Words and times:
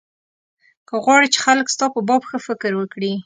که 0.87 0.95
غواړې 1.05 1.27
چې 1.33 1.39
خلک 1.45 1.67
ستا 1.75 1.85
په 1.93 1.99
باب 2.07 2.21
ښه 2.29 2.37
فکر 2.47 2.71
وکړي. 2.77 3.11